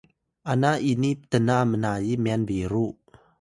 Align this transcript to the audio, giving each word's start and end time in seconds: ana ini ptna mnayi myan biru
ana 0.51 0.71
ini 0.91 1.11
ptna 1.21 1.57
mnayi 1.69 2.11
myan 2.23 2.41
biru 2.49 2.87